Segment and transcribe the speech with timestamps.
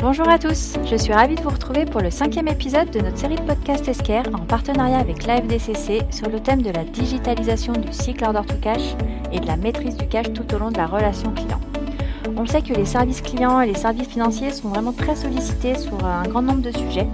[0.00, 3.18] Bonjour à tous, je suis ravie de vous retrouver pour le cinquième épisode de notre
[3.18, 7.92] série de podcasts Esquire en partenariat avec l'AFDCC sur le thème de la digitalisation du
[7.92, 8.94] cycle order to cash
[9.32, 11.60] et de la maîtrise du cash tout au long de la relation client.
[12.36, 16.06] On sait que les services clients et les services financiers sont vraiment très sollicités sur
[16.06, 17.08] un grand nombre de sujets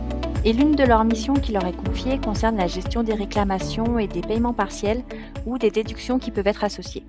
[0.44, 4.08] et l'une de leurs missions qui leur est confiée concerne la gestion des réclamations et
[4.08, 5.02] des paiements partiels
[5.46, 7.06] ou des déductions qui peuvent être associées.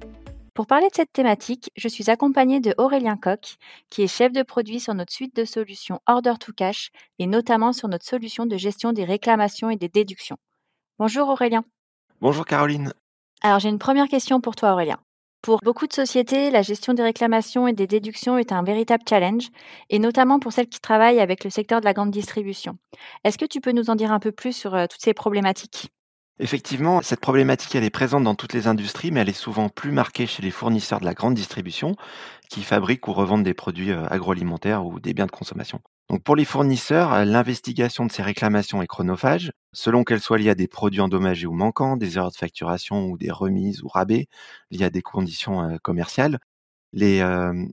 [0.56, 3.58] Pour parler de cette thématique, je suis accompagnée de Aurélien Coq,
[3.90, 7.74] qui est chef de produit sur notre suite de solutions Order to Cash et notamment
[7.74, 10.38] sur notre solution de gestion des réclamations et des déductions.
[10.98, 11.66] Bonjour Aurélien.
[12.22, 12.94] Bonjour Caroline.
[13.42, 14.98] Alors j'ai une première question pour toi Aurélien.
[15.42, 19.50] Pour beaucoup de sociétés, la gestion des réclamations et des déductions est un véritable challenge,
[19.90, 22.78] et notamment pour celles qui travaillent avec le secteur de la grande distribution.
[23.26, 25.92] Est-ce que tu peux nous en dire un peu plus sur euh, toutes ces problématiques?
[26.40, 29.92] Effectivement, cette problématique, elle est présente dans toutes les industries, mais elle est souvent plus
[29.92, 31.96] marquée chez les fournisseurs de la grande distribution
[32.50, 35.80] qui fabriquent ou revendent des produits euh, agroalimentaires ou des biens de consommation.
[36.10, 40.50] Donc pour les fournisseurs, euh, l'investigation de ces réclamations est chronophage, selon qu'elles soient liées
[40.50, 44.28] à des produits endommagés ou manquants, des erreurs de facturation ou des remises ou rabais
[44.72, 46.40] liées à des conditions euh, commerciales
[46.96, 47.24] les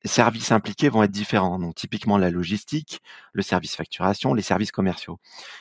[0.05, 1.59] services impliqués vont être différents.
[1.59, 3.01] Donc typiquement la logistique,
[3.33, 5.19] le service facturation, les services commerciaux.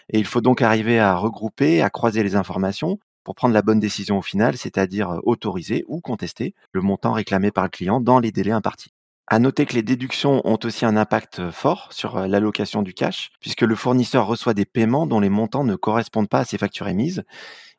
[0.09, 3.79] Et il faut donc arriver à regrouper, à croiser les informations pour prendre la bonne
[3.79, 8.31] décision au final, c'est-à-dire autoriser ou contester le montant réclamé par le client dans les
[8.31, 8.91] délais impartis.
[9.27, 13.61] À noter que les déductions ont aussi un impact fort sur l'allocation du cash, puisque
[13.61, 17.23] le fournisseur reçoit des paiements dont les montants ne correspondent pas à ses factures émises,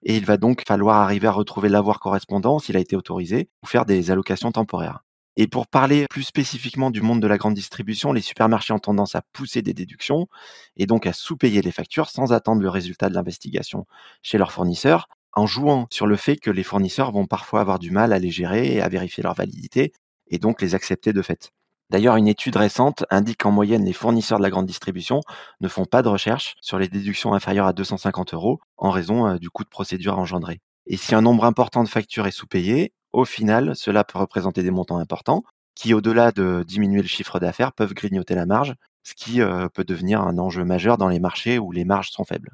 [0.05, 3.67] et il va donc falloir arriver à retrouver l'avoir correspondant s'il a été autorisé, ou
[3.67, 5.05] faire des allocations temporaires.
[5.37, 9.15] Et pour parler plus spécifiquement du monde de la grande distribution, les supermarchés ont tendance
[9.15, 10.29] à pousser des déductions
[10.77, 13.87] et donc à sous-payer les factures sans attendre le résultat de l'investigation
[14.23, 17.91] chez leurs fournisseurs, en jouant sur le fait que les fournisseurs vont parfois avoir du
[17.91, 19.93] mal à les gérer et à vérifier leur validité
[20.29, 21.51] et donc les accepter de fait.
[21.89, 25.21] D'ailleurs, une étude récente indique qu'en moyenne, les fournisseurs de la grande distribution
[25.61, 29.39] ne font pas de recherche sur les déductions inférieures à 250 euros en raison euh,
[29.39, 30.61] du coût de procédure engendré.
[30.87, 34.71] Et si un nombre important de factures est sous-payé, au final, cela peut représenter des
[34.71, 39.41] montants importants qui, au-delà de diminuer le chiffre d'affaires, peuvent grignoter la marge, ce qui
[39.41, 42.51] euh, peut devenir un enjeu majeur dans les marchés où les marges sont faibles.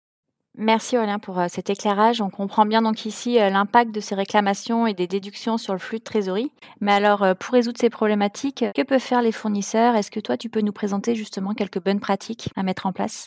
[0.57, 2.21] Merci Aurélien pour euh, cet éclairage.
[2.21, 5.79] On comprend bien donc ici euh, l'impact de ces réclamations et des déductions sur le
[5.79, 6.51] flux de trésorerie.
[6.81, 9.95] Mais alors, pour résoudre ces problématiques, que peuvent faire les fournisseurs?
[9.95, 13.27] Est-ce que toi, tu peux nous présenter justement quelques bonnes pratiques à mettre en place?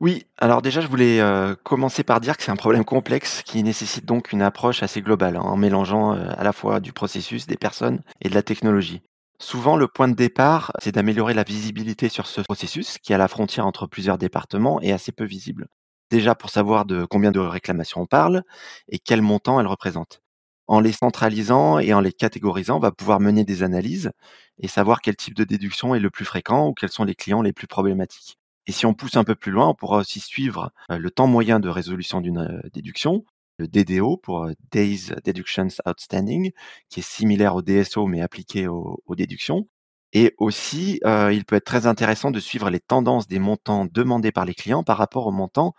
[0.00, 3.62] Oui, alors déjà, je voulais euh, commencer par dire que c'est un problème complexe qui
[3.64, 7.48] nécessite donc une approche assez globale, hein, en mélangeant euh, à la fois du processus,
[7.48, 9.02] des personnes et de la technologie.
[9.40, 13.26] Souvent, le point de départ, c'est d'améliorer la visibilité sur ce processus qui, à la
[13.26, 15.66] frontière entre plusieurs départements, est assez peu visible.
[16.10, 18.42] Déjà pour savoir de combien de réclamations on parle
[18.88, 20.20] et quel montant elles représentent.
[20.68, 24.12] En les centralisant et en les catégorisant, on va pouvoir mener des analyses
[24.58, 27.42] et savoir quel type de déduction est le plus fréquent ou quels sont les clients
[27.42, 28.38] les plus problématiques.
[28.68, 31.26] Et si on pousse un peu plus loin, on pourra aussi suivre euh, le temps
[31.26, 33.24] moyen de résolution d'une euh, déduction,
[33.56, 36.52] le DDO pour euh, Days Deductions Outstanding,
[36.90, 39.66] qui est similaire au DSO mais appliqué aux, déductions.
[40.12, 44.46] Et aussi, il peut être très intéressant de suivre les tendances des montants demandés par
[44.46, 45.74] les clients par rapport aux montants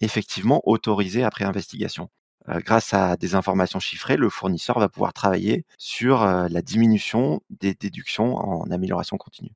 [0.00, 2.08] effectivement autorisés après investigation.
[2.48, 8.36] grâce à des informations chiffrées, le fournisseur va pouvoir travailler sur la diminution des déductions
[8.36, 9.52] en amélioration continue.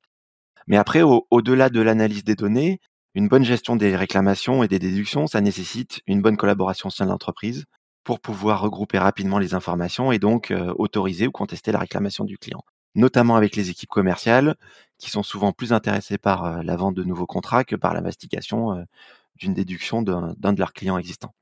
[0.69, 2.81] Mais après, au-delà de l'analyse des données,
[3.15, 7.07] une bonne gestion des réclamations et des déductions, ça nécessite une bonne collaboration au sein
[7.07, 7.65] de l'entreprise
[8.05, 12.39] pour pouvoir regrouper rapidement les informations et donc euh, autoriser ou contester la réclamation du
[12.39, 12.63] client.
[12.95, 14.57] Notamment avec les équipes commerciales
[14.99, 18.73] qui sont souvent plus intéressées par euh, la vente de nouveaux contrats que par l'investigation
[18.73, 18.85] euh,
[19.37, 21.35] d'une déduction d'un de leurs clients existants.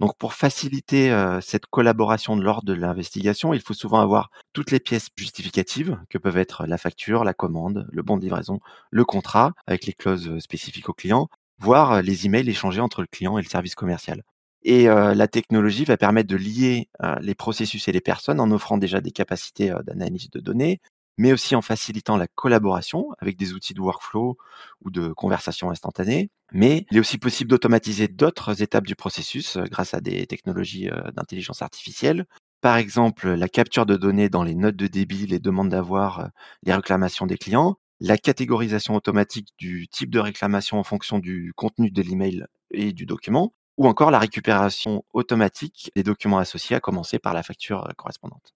[0.00, 5.08] Donc pour faciliter cette collaboration l'ordre de l'investigation, il faut souvent avoir toutes les pièces
[5.14, 8.60] justificatives que peuvent être la facture, la commande, le bon de livraison,
[8.90, 11.28] le contrat avec les clauses spécifiques au client,
[11.58, 14.22] voire les emails échangés entre le client et le service commercial.
[14.62, 16.88] Et la technologie va permettre de lier
[17.20, 20.80] les processus et les personnes en offrant déjà des capacités d'analyse de données,
[21.20, 24.38] mais aussi en facilitant la collaboration avec des outils de workflow
[24.80, 26.30] ou de conversation instantanée.
[26.50, 30.88] Mais il est aussi possible d'automatiser d'autres étapes du processus euh, grâce à des technologies
[30.88, 32.24] euh, d'intelligence artificielle.
[32.62, 36.26] Par exemple, la capture de données dans les notes de débit, les demandes d'avoir, euh,
[36.62, 41.90] les réclamations des clients, la catégorisation automatique du type de réclamation en fonction du contenu
[41.90, 47.18] de l'email et du document, ou encore la récupération automatique des documents associés, à commencer
[47.18, 48.54] par la facture correspondante.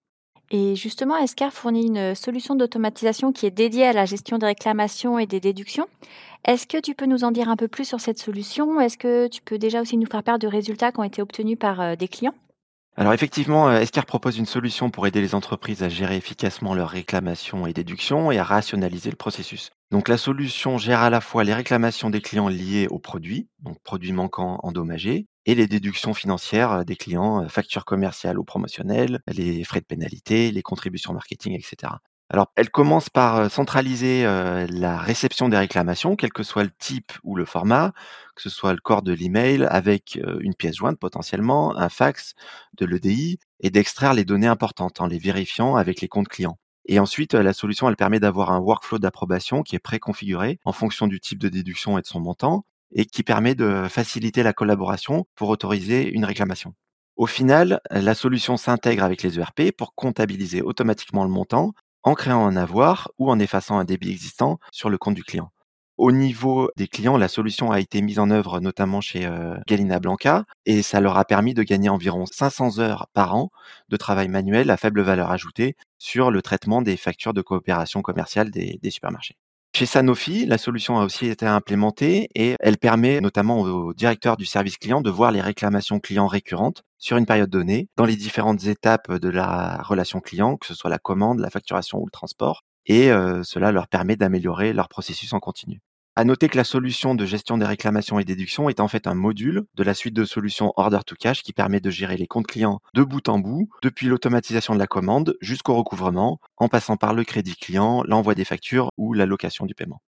[0.51, 5.17] Et justement, Escar fournit une solution d'automatisation qui est dédiée à la gestion des réclamations
[5.17, 5.87] et des déductions?
[6.45, 8.79] Est-ce que tu peux nous en dire un peu plus sur cette solution?
[8.79, 11.57] Est-ce que tu peux déjà aussi nous faire part de résultats qui ont été obtenus
[11.57, 12.35] par euh, des clients?
[12.97, 16.89] Alors effectivement, euh, Escar propose une solution pour aider les entreprises à gérer efficacement leurs
[16.89, 19.71] réclamations et déductions et à rationaliser le processus?
[19.95, 23.81] Donc la solution gère à la fois les réclamations des clients liées aux produits, donc
[23.81, 29.79] produits manquants endommagés, et les déductions financières des clients, factures commerciales ou promotionnelles, les frais
[29.79, 31.93] de pénalité, les contributions marketing, etc.
[32.29, 37.37] Alors, elle commence par centraliser la réception des réclamations, quel que soit le type ou
[37.37, 37.93] le format,
[38.35, 42.33] que ce soit le corps de l'email avec une pièce jointe potentiellement, un fax,
[42.73, 46.57] de l'EDI, et d'extraire les données importantes en les vérifiant avec les comptes clients.
[46.87, 51.07] Et ensuite, la solution, elle permet d'avoir un workflow d'approbation qui est préconfiguré en fonction
[51.07, 55.25] du type de déduction et de son montant, et qui permet de faciliter la collaboration
[55.35, 56.73] pour autoriser une réclamation.
[57.15, 61.73] Au final, la solution s'intègre avec les ERP pour comptabiliser automatiquement le montant
[62.03, 65.51] en créant un avoir ou en effaçant un débit existant sur le compte du client.
[65.97, 69.99] Au niveau des clients, la solution a été mise en œuvre notamment chez euh, Galina
[69.99, 73.49] Blanca et ça leur a permis de gagner environ 500 heures par an
[73.87, 78.51] de travail manuel à faible valeur ajoutée sur le traitement des factures de coopération commerciale
[78.51, 79.35] des, supermarchés.
[79.75, 84.45] Chez Sanofi, la solution a aussi été implémentée et elle permet notamment au directeur du
[84.45, 88.65] service client de voir les réclamations clients récurrentes sur une période donnée dans les différentes
[88.65, 92.63] étapes de la relation client, que ce soit la commande, la facturation ou le transport,
[92.85, 93.09] et
[93.43, 95.81] cela leur permet d'améliorer leur processus en continu.
[96.17, 99.15] À noter que la solution de gestion des réclamations et déductions est en fait un
[99.15, 102.47] module de la suite de solutions Order to Cash qui permet de gérer les comptes
[102.47, 107.13] clients de bout en bout, depuis l'automatisation de la commande jusqu'au recouvrement, en passant par
[107.13, 110.01] le crédit client, l'envoi des factures ou l'allocation du paiement.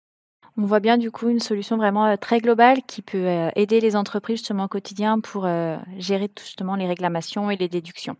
[0.56, 4.38] On voit bien du coup une solution vraiment très globale qui peut aider les entreprises
[4.38, 5.48] justement au quotidien pour
[5.98, 8.16] gérer justement les réclamations et les déductions.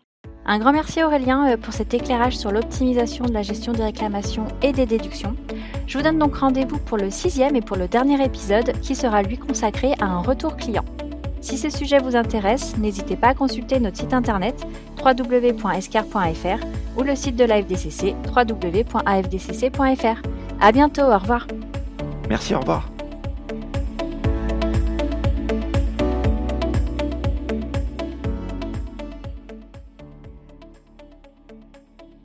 [0.49, 4.47] Un grand merci Aurélien euh, pour cet éclairage sur l'optimisation de la gestion des réclamations
[4.63, 5.35] et des déductions.
[5.89, 9.23] Je vous donne donc rendez-vous pour le sixième et pour le dernier épisode qui sera
[9.23, 10.85] lui consacré à un retour client.
[11.41, 14.67] Si ce sujet vous intéresse, n'hésitez pas à consulter notre site internet
[15.05, 16.65] www.escar.fr
[16.97, 20.23] ou le site de l'AFDCC www.afdcc.fr.
[20.61, 21.47] À bientôt, au revoir.
[22.29, 22.96] Merci, au revoir.